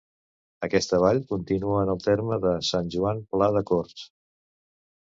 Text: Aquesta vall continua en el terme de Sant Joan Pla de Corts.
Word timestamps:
Aquesta 0.67 0.99
vall 1.03 1.19
continua 1.33 1.83
en 1.83 1.93
el 1.95 2.01
terme 2.09 2.41
de 2.47 2.57
Sant 2.71 2.91
Joan 2.97 3.25
Pla 3.37 3.53
de 3.59 3.65
Corts. 3.75 4.13